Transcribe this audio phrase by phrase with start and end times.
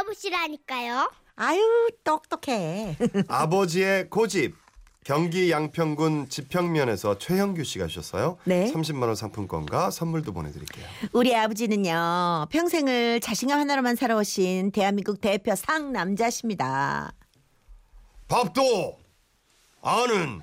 [0.00, 1.10] 들어보시라니까요.
[1.36, 2.96] 아유 똑똑해.
[3.28, 4.54] 아버지의 고집.
[5.02, 8.36] 경기 양평군 지평면에서 최형규 씨가 주셨어요.
[8.44, 8.70] 네.
[8.70, 10.84] 30만 원 상품권과 선물도 보내드릴게요.
[11.12, 17.14] 우리 아버지는요 평생을 자신감 하나로만 살아오신 대한민국 대표 상남자십니다.
[18.28, 18.98] 밥도
[19.80, 20.42] 아는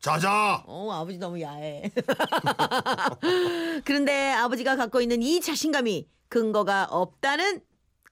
[0.00, 0.62] 자자.
[0.66, 1.90] 어 아버지 너무 야해.
[3.84, 7.60] 그런데 아버지가 갖고 있는 이 자신감이 근거가 없다는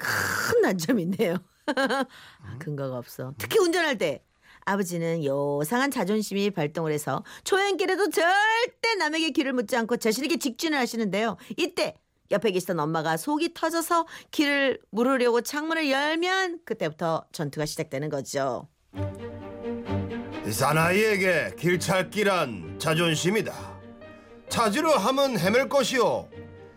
[0.02, 1.36] 큰 단점인데요.
[1.76, 2.06] 아,
[2.58, 3.32] 근거가 없어.
[3.38, 4.24] 특히 운전할 때
[4.64, 11.36] 아버지는 요상한 자존심이 발동을 해서 초행길에도 절대 남에게 길을 묻지 않고 자신에게 직진을 하시는데요.
[11.56, 11.96] 이때
[12.30, 18.68] 옆에 계시던 엄마가 속이 터져서 길을 물으려고 창문을 열면 그때부터 전투가 시작되는 거죠.
[20.46, 23.52] 이 사나이에게 길 찾기란 자존심이다.
[24.48, 26.28] 찾으려 하면 헤맬 것이요.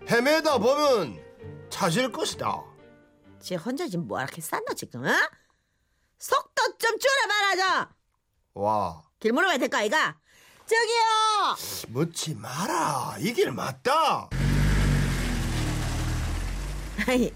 [0.09, 1.19] 헤매다 보면
[1.69, 2.74] 찾을 것이다.
[3.45, 5.05] 쟤 혼자 지금 뭐 이렇게 쌌나 지금?
[5.05, 5.11] 어?
[6.17, 7.89] 속도 좀 줄여 말하자.
[8.55, 10.17] 와, 길 물어봐야 될까 아이가?
[10.65, 11.93] 저기요.
[11.93, 13.17] 묻지 마라.
[13.19, 14.29] 이 길 맞다.
[17.07, 17.31] 아이,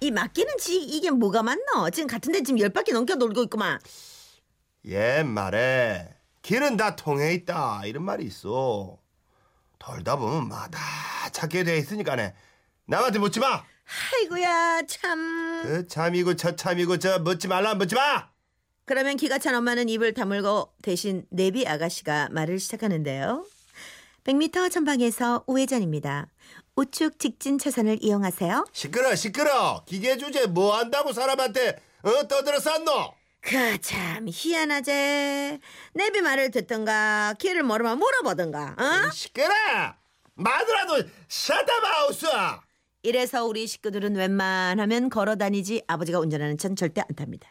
[0.00, 1.90] 이 맡기는 지 이게 뭐가 맞노?
[1.92, 3.78] 지금 같은데 지금 열 바퀴 넘겨 놀고 있구만.
[4.86, 6.08] 옛말에
[6.40, 8.96] 길은 다 통해 있다 이런 말이 있어.
[9.78, 10.78] 돌다 보면 마다
[11.32, 12.34] 찾게 돼 있으니까네.
[12.86, 13.62] 남한테 묻지 마.
[13.86, 15.62] 아이고야 참.
[15.64, 18.28] 그 참이고 저 참이고 저 묻지 말라 묻지 마.
[18.86, 23.46] 그러면 기가 찬 엄마는 입을 다물고 대신 내비 아가씨가 말을 시작하는데요.
[24.24, 26.28] 100m 전방에서 우회전입니다.
[26.76, 28.66] 우측 직진 차선을 이용하세요.
[28.72, 29.84] 시끄러 시끄러.
[29.86, 33.14] 기계 주제 뭐 한다고 사람한테 어 떠들어 쌌노?
[33.40, 35.60] 그 참 희한하제.
[35.92, 38.74] 내비 말을 듣던가 길을 모르면 물어보던가.
[38.78, 39.10] 어?
[39.12, 39.54] 시끄러.
[40.34, 42.26] 마누라도 샤다마우스.
[43.04, 47.46] 이래서 우리 식구들은 웬만하면 걸어 다니지 아버지가 운전하는 차는 절대 안 탑니다.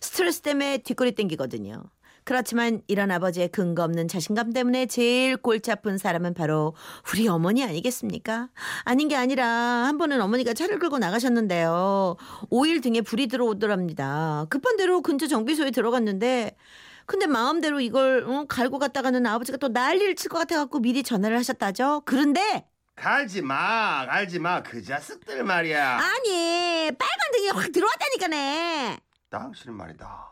[0.00, 1.84] 스트레스 때문에 뒷골이 땡기거든요.
[2.24, 6.74] 그렇지만 이런 아버지의 근거 없는 자신감 때문에 제일 골치 아픈 사람은 바로
[7.12, 8.48] 우리 어머니 아니겠습니까?
[8.84, 12.16] 아닌 게 아니라 한 번은 어머니가 차를 끌고 나가셨는데요.
[12.48, 14.46] 오일 등에 불이 들어오더랍니다.
[14.48, 16.56] 급한 대로 근처 정비소에 들어갔는데
[17.04, 22.04] 근데 마음대로 이걸 어, 갈고 갔다가는 아버지가 또 난리를 칠 것 같아갖고 미리 전화를 하셨다죠.
[22.06, 22.66] 그런데
[22.96, 24.62] 갈지 마, 갈지 마.
[24.62, 25.98] 그 자식들 말이야.
[25.98, 28.98] 아니 빨간 등이 확 들어왔다니까네.
[29.30, 30.30] 당신 말이다.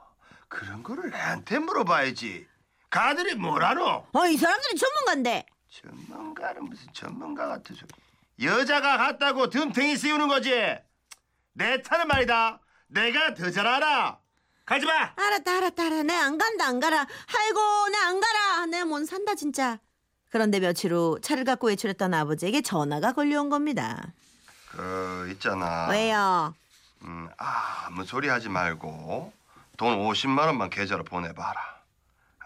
[0.49, 2.47] 그런 거를 나한테 물어봐야지.
[2.89, 4.06] 가들이 뭐라노?
[4.12, 5.47] 어 이 사람들이 전문가인데.
[5.71, 7.87] 전문가는 무슨 전문가 같아 저.
[8.45, 10.50] 여자가 같다고 덤탱이 씌우는 거지.
[11.55, 12.61] 내 차는 말이다.
[12.89, 14.19] 내가 더 잘 알아.
[14.65, 15.12] 가지 마.
[15.17, 16.03] 알았다 알았다 알아.
[16.05, 16.99] 내 안 간다 안 가라.
[17.37, 18.67] 아이고 내 안 가라.
[18.67, 19.79] 내못 산다 진짜.
[20.32, 24.03] 그런데 며칠 후 차를 갖고 외출했던 아버지에게 전화가 걸려온 겁니다.
[24.70, 25.88] 그 있잖아.
[25.91, 26.54] 왜요?
[27.03, 29.31] 음, 아무 소리 하지 말고
[29.76, 31.60] 돈 50만 원만 계좌로 보내봐라.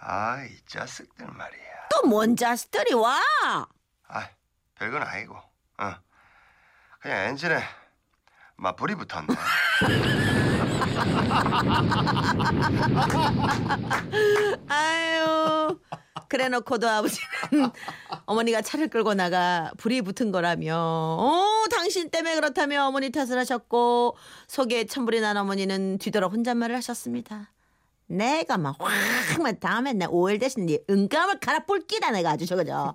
[0.00, 1.66] 아, 이 자식들 말이야.
[1.90, 3.20] 또 뭔 자식들이 와?
[4.08, 4.28] 아,
[4.74, 5.36] 별건 아니고.
[5.78, 5.94] 어.
[7.00, 7.62] 그냥 엔진에
[8.56, 9.28] 막 불이 붙었네.
[14.68, 15.78] 아유.
[16.28, 17.28] 그래 놓고도 아버지는
[18.26, 24.16] 어머니가 차를 끌고 나가 불이 붙은 거라며 어 당신 때문에 그렇다며 어머니 탓을 하셨고
[24.48, 27.52] 속에 천불이 난 어머니는 뒤돌아 혼잣말을 하셨습니다.
[28.08, 32.94] 내가 막확막 다음에 내 오일 대신 네 은감을 갈아 뿔기다 내가 아주 저거죠.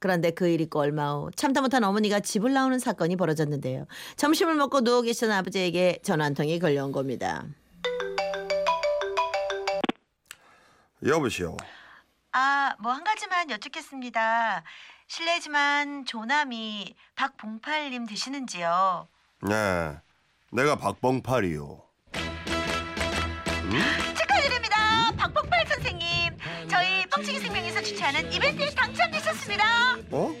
[0.00, 3.86] 그런데 그일 있고 얼마 후 참다 못한 어머니가 집을 나오는 사건이 벌어졌는데요.
[4.16, 7.46] 점심을 먹고 누워 계시던 아버지에게 전화 한 통이 걸려온 겁니다.
[11.06, 11.56] 여보시오.
[12.36, 14.64] 아, 뭐 한 가지만 여쭙겠습니다.
[15.06, 19.06] 실례지만 조남이 박봉팔님 되시는지요?
[19.42, 19.96] 네,
[20.50, 21.80] 내가 박봉팔이요.
[24.18, 25.12] 축하드립니다.
[25.16, 26.36] 박봉팔 선생님.
[26.68, 29.64] 저희 뻥치기 생명에서 주최하는 이벤트에 당첨되셨습니다.
[30.10, 30.34] 어?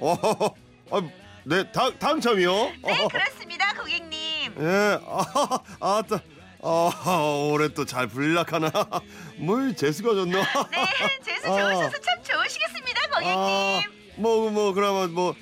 [0.00, 0.54] 어,
[0.92, 1.00] 아,
[1.44, 2.52] 네, 당, 당첨이요?
[2.84, 4.54] 네, 그렇습니다, 고객님.
[4.58, 6.18] 예, 아, 아, 또,
[6.62, 8.70] 아, 올해 또 잘 불락하나?
[9.38, 10.38] 뭘 재수가 좋노?
[10.70, 10.86] 네,
[11.24, 11.60] 재수 아.
[11.60, 13.90] 좋으셔서 참 좋으시겠습니다, 아, 고객님.
[14.16, 15.34] 뭐, 뭐, 그러면 뭐,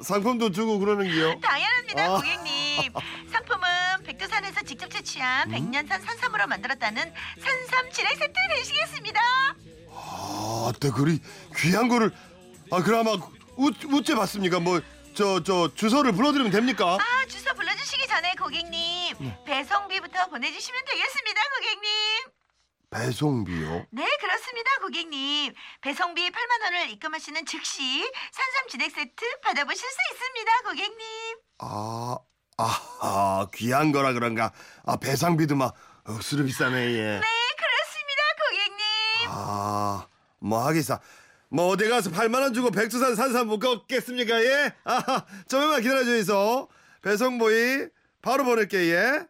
[0.00, 1.38] 상품도 주고 그러는 게요?
[1.42, 2.16] 당연합니다, 아.
[2.16, 2.92] 고객님.
[3.30, 3.68] 상품은
[4.04, 9.20] 백두산에서 직접 채취한 백년산 산삼으로 만들었다는 산삼 진액 세트 되시겠습니다.
[9.96, 11.20] 아, 때 그리
[11.56, 12.10] 귀한 거를,
[12.72, 13.12] 아, 그나마
[13.56, 14.58] 우, 우째 받습니까?
[14.58, 14.80] 뭐,
[15.14, 16.98] 저, 저, 주소를 불러드리면 됩니까?
[17.00, 19.38] 아, 주소 불러주시기 전에 고객님 네.
[19.44, 21.90] 배송비부터 보내주시면 되겠습니다, 고객님.
[22.90, 23.86] 배송비요?
[23.90, 25.52] 네, 그렇습니다, 고객님.
[25.80, 28.00] 배송비 8만 원을 입금하시는 즉시
[28.32, 31.36] 산삼 진액 세트 받아보실 수 있습니다, 고객님.
[31.58, 32.18] 아,
[32.56, 34.52] 아, 귀한 거라 그런가.
[34.84, 35.74] 아, 배상비도 막
[36.04, 37.20] 억수로 비싸네, 예.
[37.20, 37.26] 네,
[37.56, 39.28] 그렇습니다, 고객님.
[39.28, 40.06] 아,
[40.38, 41.00] 뭐 하기사.
[41.48, 44.72] 뭐 어디 가서 8만 원 주고 백두산 산삼 못 걷겠습니까, 예?
[44.84, 46.68] 아, 좀만 기다려 주이소.
[47.02, 47.88] 배송보이
[48.24, 49.26] 바로 보낼게, 예.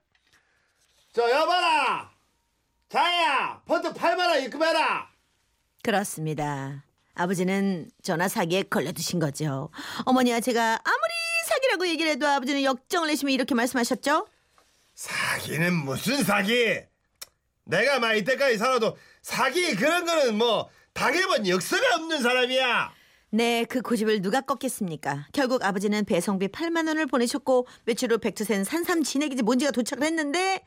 [1.13, 2.13] 저 여봐라.
[2.89, 5.11] 자야, 번뜩 8만 원 입금해라.
[5.83, 6.85] 그렇습니다.
[7.15, 9.71] 아버지는 전화 사기에 걸려드신 거죠.
[10.05, 11.13] 어머니와 제가 아무리
[11.49, 14.29] 사기라고 얘기를 해도 아버지는 역정을 내시며 이렇게 말씀하셨죠.
[14.95, 16.81] 사기는 무슨 사기?
[17.65, 22.93] 내가 막 이때까지 살아도 사기 그런 거는 뭐 당해본 역사가 없는 사람이야.
[23.35, 25.27] 네, 그 고집을 누가 꺾겠습니까?
[25.33, 30.65] 결국 아버지는 배송비 8만 원을 보내셨고 며칠 후 백두산 산삼 진액이지 뭔지가 도착을 했는데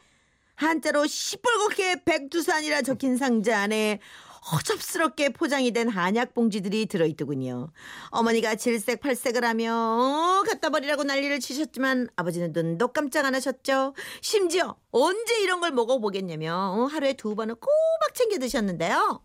[0.56, 4.02] 한자로 시뻘겋게 백두산이라 적힌 상자 안에
[4.52, 7.70] 허접스럽게 포장이 된 한약 봉지들이 들어있더군요.
[8.10, 13.94] 어머니가 질색 팔색을 하며 어, 갖다 버리라고 난리를 치셨지만 아버지는 눈도 깜짝 안 하셨죠.
[14.20, 19.22] 심지어 언제 이런 걸 먹어보겠냐며 어, 하루에 두 번은 꼬박 챙겨 드셨는데요.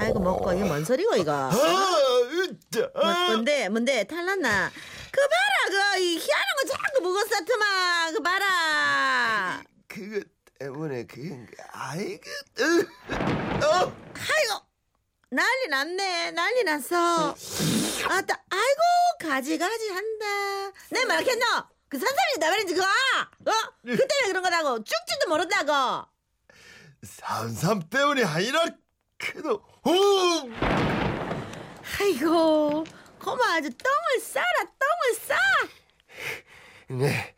[0.00, 1.50] 아이고 먹고 이게 뭔 소리고 이거?
[1.50, 3.26] 뭐, 아.
[3.28, 4.70] 뭔데 뭔데 탈났나?
[5.12, 9.62] 그 봐라 그이 희한한 거 자꾸 먹었어 트마 그 봐라.
[9.88, 10.20] 그거
[10.58, 12.22] 때문에 그게 아이고
[12.60, 12.80] 으,
[13.64, 13.92] 어.
[14.14, 14.64] 아이고
[15.30, 17.34] 난리 났네 난리 났어.
[18.08, 18.80] 아따 아이고
[19.30, 20.72] 가지가지 한다.
[20.90, 21.44] 내 말했노?
[21.88, 23.52] 그 산삼이 나 말인지 그거 어?
[23.82, 26.06] 그 때문에 그런 거라고 쭉지도 모른다고.
[27.02, 28.64] 산삼 때문에 아니라
[29.18, 29.69] 그도 오
[32.00, 32.84] 아이고
[33.18, 34.46] 고마 아주 똥을 싸라
[34.78, 35.34] 똥을 싸.
[36.88, 37.34] 네,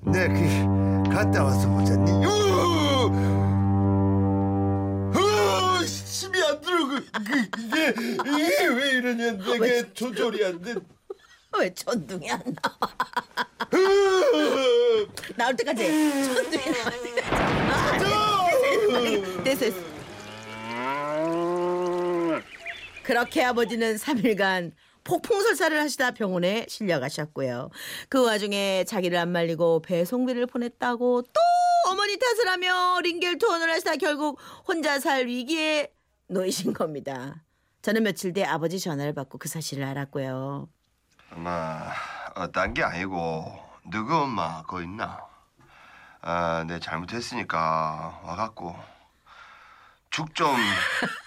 [0.00, 2.10] 네, 그 갔다 와서 보자니.
[6.24, 6.86] 힘이 안 들어.
[6.86, 7.94] 그, 그 이게
[8.26, 9.32] 이게 왜 이러냐?
[9.32, 10.74] 내게 조절이 안 돼.
[11.58, 12.94] 왜 천둥이 안 나와?
[13.72, 15.06] 우,
[15.36, 15.84] 나올 때까지
[16.34, 16.62] 천둥이.
[17.70, 19.93] 아, 저, 됐어, 됐어.
[23.04, 24.72] 그렇게 아버지는 3일간
[25.04, 27.70] 폭풍설사를 하시다 병원에 실려가셨고요.
[28.08, 31.40] 그 와중에 자기를 안 말리고 배송비를 보냈다고 또
[31.90, 35.92] 어머니 탓을 하며 링겔 투혼을 하시다 결국 혼자 살 위기에
[36.28, 37.44] 놓이신 겁니다.
[37.82, 40.68] 저는 며칠 뒤에 아버지 전화를 받고 그 사실을 알았고요.
[41.32, 41.92] 엄마,
[42.34, 43.44] 어, 딴게 아니고
[43.90, 45.20] 누구 엄마 거 있나?
[46.22, 48.74] 아, 내 잘못했으니까 와갖고
[50.14, 50.54] 죽좀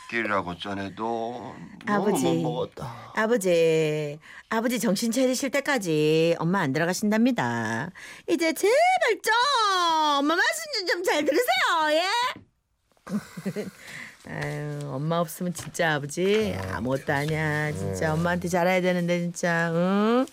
[0.10, 1.54] 끼리라고 전에도
[1.86, 2.24] 너무 아버지.
[2.24, 3.12] 못 먹었다.
[3.16, 4.18] 아버지,
[4.50, 7.92] 아버지 정신 차리실 때까지 엄마 안 들어가신답니다.
[8.30, 8.76] 이제 제발
[9.22, 9.34] 좀
[10.20, 12.04] 엄마 말씀 좀좀잘 들으세요, 예?
[14.30, 17.74] 아유, 엄마 없으면 진짜 아버지 아무것도 아니야.
[17.74, 20.26] 진짜 엄마한테 잘해야 되는데 진짜, 응?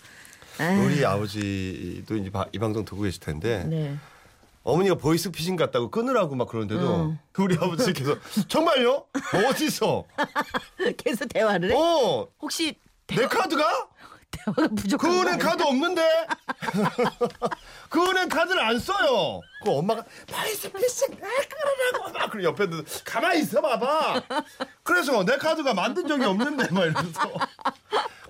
[0.59, 3.97] 아유, 우리 아버지도 이제 바- 이 방송 듣고 계실 텐데 네.
[4.65, 7.19] 어머니가 보이스피싱 같다고 끊으라고 막 그러는데도 응.
[7.37, 8.15] 우리 아버지께서
[8.47, 9.05] 정말요?
[9.47, 10.03] 어디서?
[10.97, 11.75] 계속 대화를 해?
[11.75, 12.75] 어, 혹시
[13.07, 13.87] 내 카드가?
[14.31, 15.37] 대화가 부족한 그거 은행?
[15.39, 16.01] 카드 없는데?
[17.89, 19.39] 그 은행 카드를 안 써요.
[19.63, 24.23] 그 엄마가 보이스피싱 날 끊으라고 막 그래 옆에 도 가만히 있어 봐봐.
[24.81, 27.21] 그래서 내 카드가 만든 적이 없는데 막 이러면서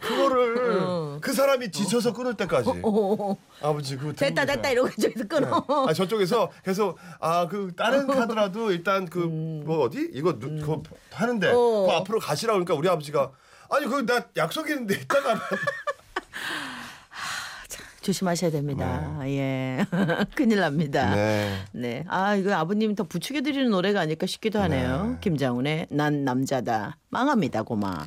[0.08, 1.18] 그거를 어.
[1.22, 5.66] 그 사람이 지쳐서 끊을 때까지 어, 아버지 그거 됐다 됐다 이러고 저기서 끊어.
[5.88, 10.82] 아 저쪽에서 계속 아 그 다른 카드라도 일단 그뭐 어디 이거 누, 그거
[11.12, 11.54] 하는데 음.
[11.56, 11.86] 어.
[11.88, 13.32] 그 앞으로 가시라 그러니까 우리 아버지가
[13.70, 15.40] 아니 그 나 약속 있는데 이따가
[18.02, 19.18] 조심하셔야 됩니다.
[19.28, 19.84] 예.
[20.36, 21.16] 큰일 납니다.
[21.16, 21.66] 네.
[21.72, 22.04] 네.
[22.08, 25.08] 아, 이거 아버님 더 부추겨드리는 노래가 아닐까 싶기도 하네요.
[25.14, 25.18] 네.
[25.22, 26.98] 김장훈의 난 남자다.
[27.10, 28.06] 망합니다, 고마.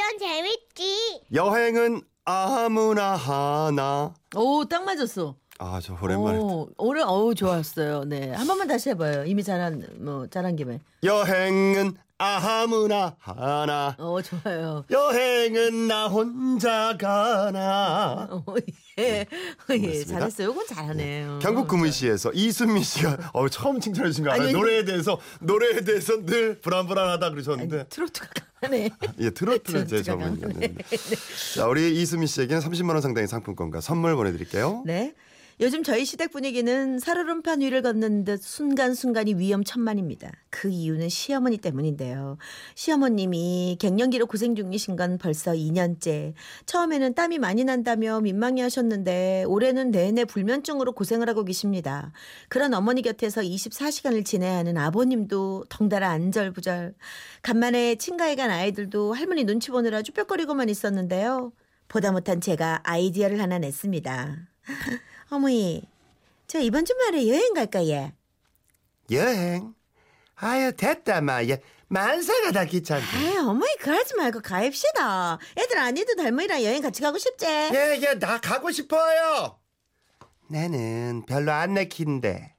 [0.00, 1.22] 완전 재밌지.
[1.32, 5.34] 여행은 아무나 하나 오, 딱 맞았어.
[5.58, 8.04] 아 저 오랜만에 오, 오늘 어우 좋았어요.
[8.04, 8.30] 네.
[8.32, 9.24] 한 번만 다시 해봐요.
[9.26, 10.80] 이미 잘한 뭐 잘한 김에.
[11.02, 14.84] 여행은 아무나 하나 어 좋아요.
[14.90, 18.44] 여행은 나 혼자 가나 어,
[18.98, 19.26] 예, 예
[19.66, 20.18] 고맙습니다.
[20.18, 20.50] 잘했어요.
[20.50, 21.38] 이건 잘하네요.
[21.40, 24.48] 경북 구문시에서 이순미 씨가 어, 처음 칭찬해 주신 거 알아요?
[24.48, 28.28] 아니, 노래에 대해서 노래에 대해서 늘 불안불안하다 그러셨는데 트로트가
[28.60, 28.90] 강하네.
[29.20, 30.74] 예, 트로트는 제 트로트가 전문이었는데.
[31.56, 34.82] 자, 우리 이수미 씨에게는 30만 원 상당의 상품권과 선물 보내드릴게요.
[34.84, 35.14] 네.
[35.60, 40.32] 요즘 저희 시댁 분위기는 살얼음판 위를 걷는 듯 순간순간이 위험천만입니다.
[40.48, 42.38] 그 이유는 시어머니 때문인데요.
[42.74, 46.32] 시어머님이 갱년기로 고생 중이신 건 벌써 2년째.
[46.64, 52.10] 처음에는 땀이 많이 난다며 민망해 하셨는데 올해는 내내 불면증으로 고생을 하고 계십니다.
[52.48, 56.94] 그런 어머니 곁에서 24시간을 지내야 하는 아버님도 덩달아 안절부절.
[57.42, 61.52] 간만에 친가에 간 아이들도 할머니 눈치 보느라 쭈뼛거리고만 있었는데요.
[61.86, 64.38] 보다 못한 제가 아이디어를 하나 냈습니다.
[65.30, 65.82] 어머니,
[66.46, 68.12] 저 이번 주말에 여행 갈까, 예?
[69.10, 69.74] 여행?
[70.36, 71.56] 아유 됐다 마야
[71.88, 75.38] 만세가 다 귀찮다 아이, 어머니, 그러지 말고 가입시다.
[75.56, 77.44] 애들 아니도 달모이랑 여행 같이 가고 싶지?
[77.46, 79.58] 예 예 나 가고 싶어요
[80.48, 82.54] 나는 별로 안 내키는데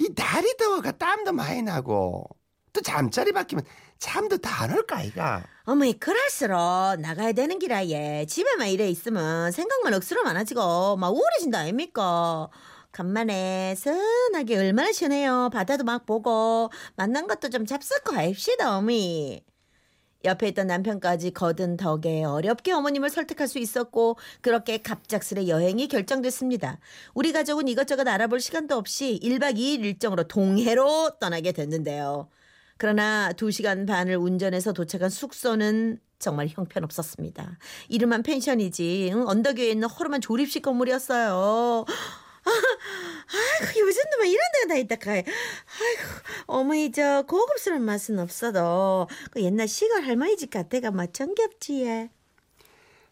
[0.00, 2.26] 이 날이 더워가 땀도 많이 나고
[2.72, 3.64] 또 잠자리 바뀌면
[4.00, 6.56] 잠도 다 안 올까 이가 어머니, 그럴수록
[7.00, 8.26] 나가야 되는 기라, 예.
[8.28, 12.48] 집에만 이래 있으면 생각만 억수로 많아지고, 막 우울해진다, 아닙니까?
[12.92, 15.50] 간만에 선하게 얼마나 시원해요.
[15.52, 19.44] 바다도 막 보고, 만난 것도 좀 잡숫고 합시다, 어머니.
[20.24, 26.78] 옆에 있던 남편까지 거둔 덕에 어렵게 어머님을 설득할 수 있었고 그렇게 갑작스레 여행이 결정됐습니다.
[27.14, 32.28] 우리 가족은 이것저것 알아볼 시간도 없이 1박 2일 일정으로 동해로 떠나게 됐는데요.
[32.90, 37.58] 그러나 2시간 반을 운전해서 도착한 숙소는 정말 형편없었습니다.
[37.90, 39.28] 이름만 펜션이지 응?
[39.28, 41.84] 언덕 위에 있는 허름한 조립식 건물이었어요.
[42.46, 45.18] 아이고 요즘 도 막 이런 데가 다 있다 카이.
[45.18, 46.02] 아이고
[46.46, 52.10] 어머니 저 고급스러운 맛은 없어도 그 옛날 시골 할머니 집 같아가 막 정겹지 예.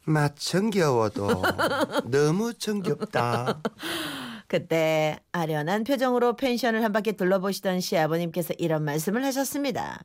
[0.05, 1.43] 맛 정겨워도
[2.11, 3.61] 너무 정겹다
[4.49, 10.03] 그때 아련한 표정으로 펜션을 한 바퀴 둘러보시던 시아버님께서 이런 말씀을 하셨습니다.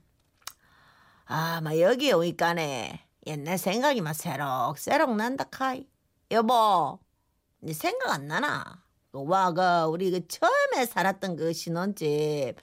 [1.25, 5.87] 아, 막 여기 오니까네 옛날 생각이 막 새록새록 난다 카이.
[6.31, 6.99] 여보,
[7.61, 8.83] 네 생각 안 나나?
[9.13, 12.55] 그 와, 그 우리 그 처음에 살았던 그 신혼집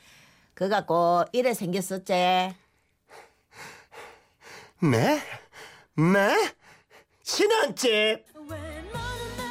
[0.53, 2.13] 그 갖고 이래 생겼었지.
[2.13, 2.57] 네?
[5.97, 6.55] 네?
[7.23, 8.27] 신혼집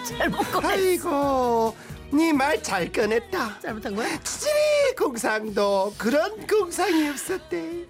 [0.05, 0.67] 잘못 꺼냈어.
[0.67, 3.59] 아이고 네 말 잘 꺼냈다.
[3.61, 4.19] 잘못한 거야?
[4.23, 7.85] 찌리 공상도 그런 공상이 없었대.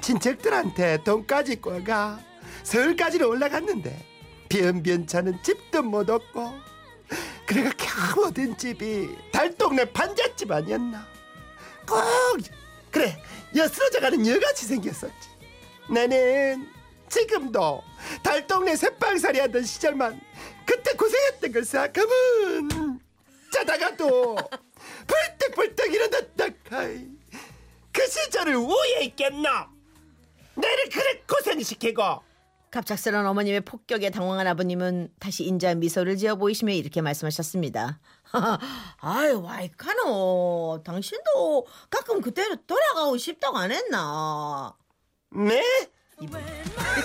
[0.00, 2.20] 친척들한테 돈까지 꿔가
[2.62, 4.04] 서울까지로 올라갔는데
[4.48, 6.52] 변변찮은 집도 못 얻고
[7.46, 11.06] 그래가 겨우 얻은 집이 달동네 반잣집 아니었나?
[11.88, 11.98] 꼭
[12.90, 13.20] 그래
[13.54, 15.28] 여스러져가는 여같이 생겼었지.
[15.88, 16.68] 나는
[17.08, 17.82] 지금도
[18.22, 20.20] 달동네 새빵살이 하던 시절만
[20.64, 23.00] 그때 고생했던 걸 생각하면
[23.52, 24.36] 자다가도
[25.06, 27.06] 벌떡벌떡 일어났다 카이
[27.92, 29.70] 그 시절을 우회했겠나
[30.54, 32.02] 나를 그래 고생시키고
[32.70, 38.00] 갑작스런 어머님의 폭격에 당황한 아버님은 다시 인자한 미소를 지어 보이시며 이렇게 말씀하셨습니다.
[39.00, 40.82] 아유, 와이카노.
[40.84, 44.74] 당신도 가끔 그때로 돌아가고 싶다고 안 했나?
[45.30, 45.62] 네?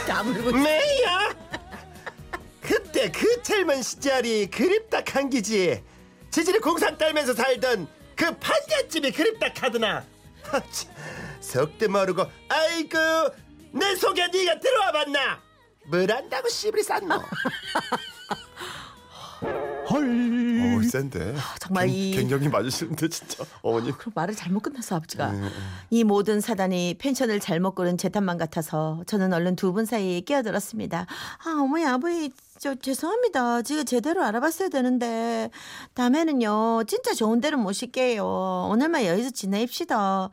[0.08, 1.30] 다물고 매야
[2.62, 5.84] 그때 그 젊은 시절이 그립다 한기지
[6.32, 10.04] 지질이 공상 떨면서 살던 그 판잣집이 그립다 하드나.
[11.40, 12.98] 석대 모르고 아이고
[13.72, 15.42] 내 속에 네가 들어와 봤나?
[15.86, 17.16] 뭘 안다고 씨부리 쌌노?
[19.90, 20.04] 헐.
[20.04, 20.04] 어,
[20.92, 25.34] 센데 정말 이- 갱년기 맞으시는데 진짜 어머니 그 말을 잘못 끝났어 아버지가
[25.90, 31.08] 이 모든 사단이 펜션을 잘못 고른 제 탓만 같아서 저는 얼른 두 분 사이에 끼어들었습니다.
[31.46, 33.62] 아 어머니 아버지 저 죄송합니다.
[33.64, 35.50] 지금 제대로 알아봤어야 되는데
[35.94, 38.68] 다음에는요 진짜 좋은 데로 모실게요.
[38.70, 40.30] 오늘만 여기서 지내입시다.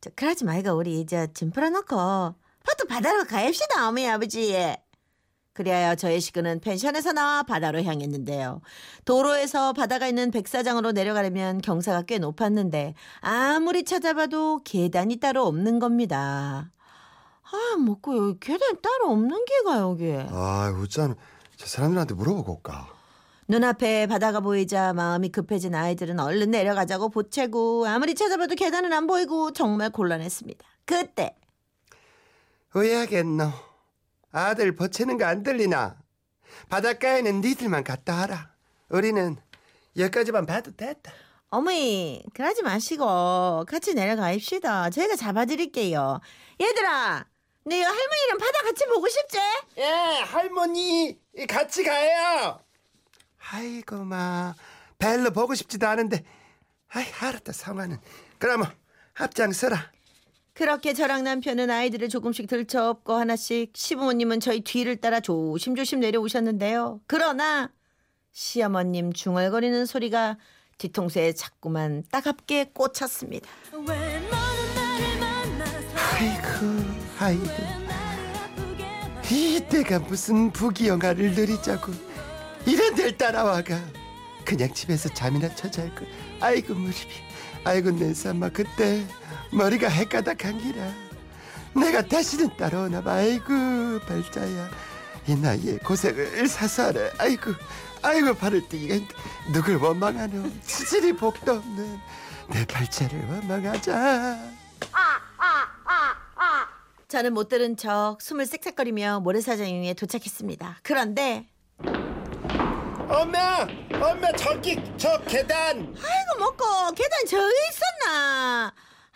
[0.00, 1.96] 저 그러지 말고 우리 이제 짐 풀어놓고
[2.64, 4.52] 파도 바다로 가입시다 어머니 아버지.
[5.54, 8.60] 그리하여 저의 식구는 펜션에서 나와 바다로 향했는데요.
[9.04, 16.70] 도로에서 바다가 있는 백사장으로 내려가려면 경사가 꽤 높았는데 아무리 찾아봐도 계단이 따로 없는 겁니다.
[17.44, 20.14] 아, 뭐고 여기 계단 따로 없는 게가 여기.
[20.30, 21.14] 아 우짠
[21.56, 22.88] 저 사람들한테 물어보고 올까
[23.48, 29.90] 눈앞에 바다가 보이자 마음이 급해진 아이들은 얼른 내려가자고 보채고 아무리 찾아봐도 계단은 안 보이고 정말
[29.90, 30.64] 곤란했습니다.
[30.86, 31.36] 그때
[32.74, 33.50] 왜하겠노
[34.32, 35.96] 아들 버치는 거 안 들리나?
[36.68, 38.50] 바닷가에는 니들만 갔다 와라.
[38.88, 39.36] 우리는
[39.96, 41.12] 여기까지만 봐도 됐다.
[41.50, 44.90] 어머니 그러지 마시고 같이 내려가입시다.
[44.90, 46.20] 저희가 잡아드릴게요.
[46.60, 47.26] 얘들아,
[47.64, 49.38] 네 할머니랑 바다 같이 보고 싶지?
[49.78, 49.84] 예
[50.24, 52.58] 할머니 같이 가요.
[53.50, 54.54] 아이고 마.
[54.98, 56.24] 별로 보고 싶지도 않은데.
[56.94, 57.98] 아이 알았다 상관은
[58.38, 58.70] 그러면
[59.14, 59.90] 앞장 서라
[60.54, 67.00] 그렇게 저랑 남편은 아이들을 조금씩 들쳐업고 하나씩 시부모님은 저희 뒤를 따라 조심조심 내려오셨는데요.
[67.06, 67.70] 그러나
[68.32, 70.36] 시어머님 중얼거리는 소리가
[70.78, 73.48] 뒤통수에 자꾸만 따갑게 꽂혔습니다.
[76.18, 76.66] 아이고
[77.18, 77.46] 아이고.
[79.30, 81.92] 이때가 무슨 부귀영화를 누리자고
[82.66, 83.80] 이런 데를 따라와가.
[84.44, 86.06] 그냥 집에서 잠이나 쳐잘 걸.
[86.40, 86.98] 아이고 무릎이.
[87.64, 89.06] 아이고 내 삼아 그때
[89.52, 90.90] 머리가 헷가닥한 기라.
[91.74, 93.12] 내가 다시는 따라오나 봐.
[93.12, 94.70] 아이고 발자야.
[95.28, 97.52] 이 나이에 고생을 사서하래 아이고
[98.02, 99.16] 아이고 발을 뛰기가 힘들.
[99.52, 100.50] 누굴 원망하노?
[100.66, 102.00] 치질이 복도 없는
[102.48, 104.38] 내 발자를 원망하자.
[107.08, 110.78] 저는 못 들은 척 숨을 쌕쌕거리며 모래사장 위에 도착했습니다.
[110.82, 111.46] 그런데
[113.06, 113.66] 엄마!
[114.00, 115.76] 엄마 저기 저 계단!
[115.78, 118.72] 아이고 먹고 계단 저기 있었나?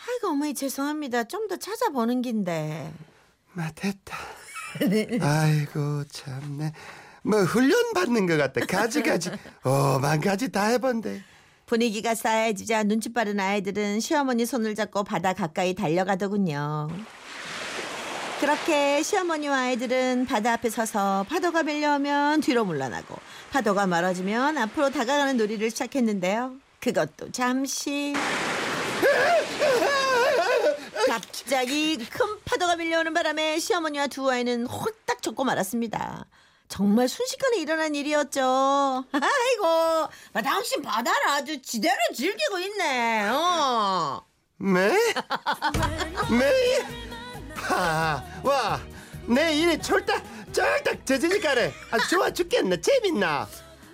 [0.09, 1.25] 아이고 어머니 죄송합니다.
[1.25, 2.93] 좀 더 찾아보는 긴데.
[3.53, 4.17] 마 됐다
[5.23, 6.73] 아이고 참네
[7.23, 9.31] 뭐 훈련 받는 것 같다 가지 가지
[9.65, 11.23] 오만 가지 다 해본데
[11.67, 16.89] 분위기가 싸해지자 눈치 빠른 아이들은 시어머니 손을 잡고 바다 가까이 달려가더군요.
[18.41, 23.17] 그렇게 시어머니와 아이들은 바다 앞에 서서 파도가 밀려오면 뒤로 물러나고
[23.53, 26.57] 파도가 멀어지면 앞으로 다가가는 놀이를 시작했는데요.
[26.81, 28.13] 그것도 잠시.
[31.07, 36.27] 갑자기 큰 파도가 밀려오는 바람에 시어머니와 두 아이는 홀딱 젖고 말았습니다.
[36.69, 39.05] 정말 순식간에 일어난 일이었죠.
[39.13, 40.09] 아이고,
[40.43, 43.29] 당신 바다를 아주 지대로 즐기고 있네.
[43.29, 44.27] 어.
[44.59, 44.89] 매?
[46.31, 46.85] 매?
[47.55, 48.81] 하와
[49.27, 50.23] 내 일이 철딱
[50.53, 53.49] 쫄딱 젖으니까네 아 좋아 죽겠네 재밌나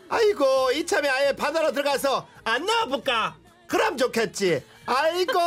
[0.08, 5.38] 아이고 이참에 아예 바다로 들어가서 안 나와볼까 그럼 좋겠지 아이고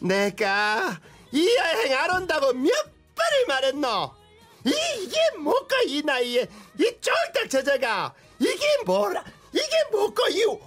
[0.00, 0.98] 내가
[1.32, 4.14] 이 여행 안 온다고 몇 번을 말했노?
[4.66, 4.70] 이,
[5.02, 6.46] 이게 뭐까 이 나이에
[6.78, 10.60] 이 쫄딱 젖어가 이게 뭐라 이게 뭐고 이옷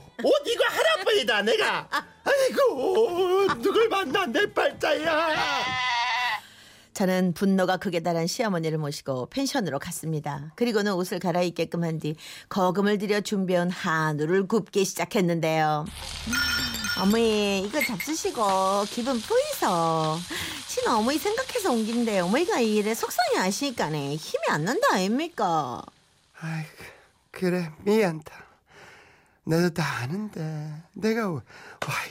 [0.48, 1.88] 이거 하나뿐이다 내가.
[2.26, 5.36] 아이고 누굴 만나 내 발자야
[6.94, 10.52] 저는 분노가 극에 달한 시어머니를 모시고 펜션으로 갔습니다.
[10.56, 12.16] 그리고는 옷을 갈아입게끔 한 뒤
[12.50, 15.86] 거금을 들여 준비한 한우를 굽기 시작했는데요.
[17.02, 20.18] 어머니 이거 잡수시고 기분 풀이서
[20.68, 25.82] 신 어머니 생각해서 옮긴데 어머니가 이 일에 속상해 아시니까네 힘이 안 난다 아닙니까?
[26.40, 26.70] 아이고
[27.32, 28.32] 그래 미안다
[29.46, 31.42] 나도 다 아는데 내가 와이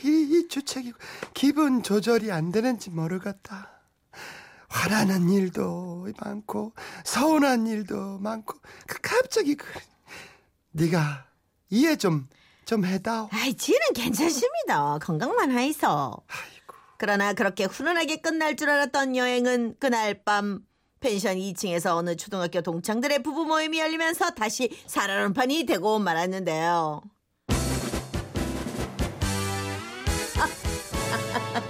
[0.05, 0.97] 이 주책이고
[1.33, 3.69] 기분 조절이 안 되는지 모르겠다
[4.73, 6.73] 화나는 일도 많고
[7.05, 8.57] 서운한 일도 많고
[8.87, 9.65] 그 갑자기 그
[10.71, 11.27] 네가
[11.69, 14.97] 이해 좀좀 해다오 아이 지는 괜찮습니다.
[14.99, 15.87] 건강만 하이소.
[15.87, 20.61] 아이고 그러나 그렇게 훈훈하게 끝날 줄 알았던 여행은 그날 밤
[21.01, 27.01] 펜션 2층에서 어느 초등학교 동창들의 부부 모임이 열리면서 다시 살얼음판이 되고 말았는데요.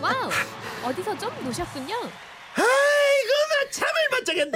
[0.02, 0.30] 와우,
[0.86, 1.96] 어디서 좀 노셨군요.
[4.24, 4.52] 자겠네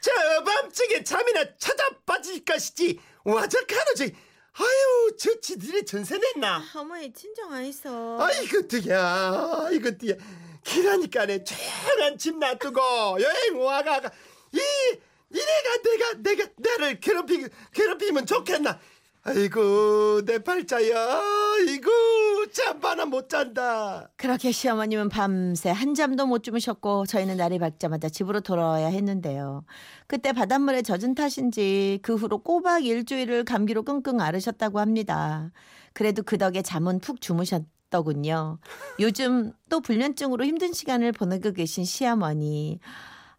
[0.00, 0.10] 저
[0.44, 3.00] 밤중에 잠이나 찾아 빠질 것이지.
[3.24, 4.14] 와적하노지.
[4.52, 6.64] 아유 저 지들이 전세 냈나?
[6.74, 8.20] 어머니 진정 안 있어.
[8.20, 10.14] 아이고 뜨야 아이고 뜨야
[10.64, 12.80] 기라니까네 조용한 집 놔두고
[13.20, 14.00] 여행 와가
[14.52, 14.58] 이
[15.30, 18.80] 이래가 내가 내가 나를 괴롭히 괴롭히면 좋겠나
[19.28, 21.90] 아이고 내 팔자야 아이고
[22.50, 28.86] 잠바나 못 잔다 그렇게 시어머님은 밤새 한 잠도 못 주무셨고 저희는 날이 밝자마자 집으로 돌아와야
[28.86, 29.64] 했는데요.
[30.06, 35.50] 그때 바닷물에 젖은 탓인지 그 후로 꼬박 일주일을 감기로 끙끙 앓으셨다고 합니다.
[35.92, 38.58] 그래도 그 덕에 잠은 푹 주무셨 더군요.
[38.98, 42.80] 요즘 또 불면증으로 힘든 시간을 보내고 계신 시어머니.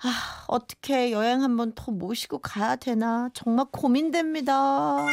[0.02, 5.06] 아, 어떻게 여행 한번 더 모시고 가야 되나 정말 고민됩니다.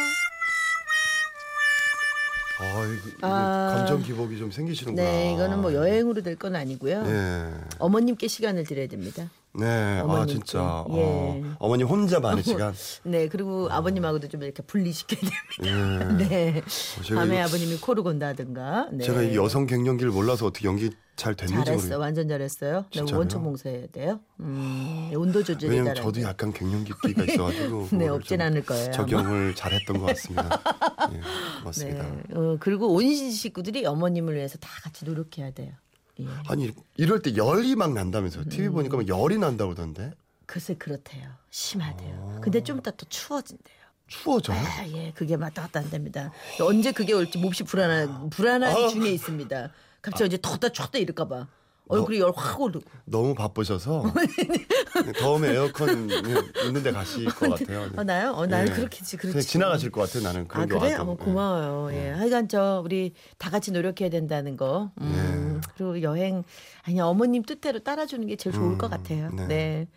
[2.58, 3.74] 아 이거, 이거 아.
[3.76, 7.02] 감정 기복이 좀 생기시는구나 네, 이거는 뭐 여행으로 될 건 아니고요.
[7.02, 7.50] 네.
[7.78, 9.30] 어머님께 시간을 드려야 됩니다.
[9.58, 10.32] 네, 아 어머님께.
[10.34, 10.84] 진짜.
[10.90, 10.94] 예.
[10.94, 12.74] 어, 어머님 혼자 많은 시간.
[13.04, 16.20] 네, 그리고 아버님하고도 좀 이렇게 분리시켜야 됩니다.
[16.20, 16.28] 예.
[16.28, 16.62] 네.
[17.04, 18.88] 제가 밤에 이거- 아버님이 코를 건다든가.
[18.92, 19.04] 네.
[19.04, 21.98] 제가 이 여성 갱년기를 몰라서 어떻게 연기 잘 됐는지 잘했어.
[21.98, 22.84] 완전 잘했어요.
[22.94, 23.00] 네?
[23.14, 24.20] 원천 봉쇄해야 돼요.
[24.40, 26.20] 음, 온도 조절이 왜냐면 저도.
[26.20, 26.98] 약간 갱년기가
[27.32, 28.90] 있어가지고 네, 없진 좀 않을 거예요.
[28.92, 30.62] 적용을 잘했던 것 같습니다.
[31.10, 31.20] 예, 네.
[31.60, 32.04] 고맙습니다.
[32.34, 35.72] 어, 그리고 온 식구들이 어머님을 위해서 다 같이 노력해야 돼요.
[36.20, 36.26] 예.
[36.48, 38.44] 아니 이럴 때 열이 막 난다면서요?
[38.44, 38.48] 음.
[38.48, 40.12] TV 보니까 막 열이 난다고 그러던데
[40.46, 41.28] 글쎄 그렇대요.
[41.50, 42.36] 심하대요.
[42.36, 42.40] 아.
[42.40, 43.76] 근데 좀 이따 또 추워진대요.
[44.06, 44.56] 추워져요?
[44.58, 46.32] 아, 예, 그게 왔다 갔다 한답니다.
[46.60, 48.88] 언제 그게 올지 몹시 불안한 불안한 아.
[48.88, 49.70] 중에 있습니다.
[50.00, 51.48] 갑자기 이제 덥다 춥다 이럴까 봐.
[51.88, 52.84] 얼굴이 열확 오르고.
[53.04, 54.12] 너무 바쁘셔서
[55.20, 56.08] 더우면 에어컨
[56.64, 57.88] 있는 데 가실 것 같아요.
[57.96, 58.32] 어, 나요?
[58.32, 58.74] 어, 나는 예.
[58.74, 59.48] 그렇겠지, 그냥 그렇지.
[59.48, 60.22] 지나가실 것 같아요.
[60.24, 60.94] 나는 그런 아 게 그래?
[60.96, 61.16] 와도.
[61.20, 61.24] 예.
[61.24, 61.96] 고마워요.
[61.96, 62.10] 예.
[62.10, 64.90] 하여간 저 우리 다 같이 노력해야 된다는 거.
[65.00, 66.42] 음, 그리고 여행
[66.82, 69.30] 아니 어머님 뜻대로 따라주는 게 제일 좋을 것 같아요.
[69.32, 69.46] 네.
[69.46, 69.88] 네.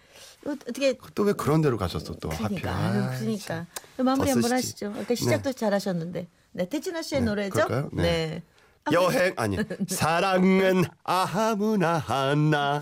[0.45, 2.67] 어, 어떻게 또 왜 그런 데로 가셨어 또 그러니까 하필.
[2.69, 3.65] 아유, 아, 그러니까
[3.97, 4.51] 마무리 한번.
[4.53, 4.93] 하시죠.
[4.97, 6.27] 아까 시작도 잘하셨는데.
[6.51, 7.51] 네 태진아 씨의 노래죠?
[7.65, 7.89] 그럴까요?
[7.93, 8.03] 네.
[8.03, 8.43] 네.
[8.91, 12.81] 여행 아니 사랑은 아무나 하나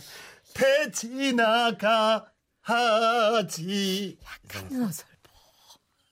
[0.54, 2.26] 배 지나가
[2.68, 4.18] 하지.
[4.48, 5.06] 큰 어설.